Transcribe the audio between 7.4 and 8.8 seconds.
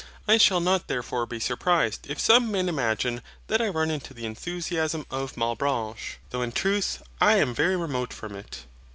very remote from it.